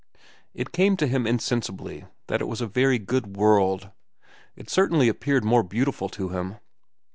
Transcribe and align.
It 0.55 0.71
came 0.71 0.97
to 0.97 1.05
him 1.05 1.27
insensibly 1.27 2.05
that 2.25 2.41
it 2.41 2.47
was 2.47 2.59
a 2.59 2.65
very 2.65 2.97
good 2.97 3.37
world. 3.37 3.91
It 4.55 4.67
certainly 4.67 5.07
appeared 5.09 5.45
more 5.45 5.61
beautiful 5.61 6.09
to 6.09 6.29
him. 6.29 6.55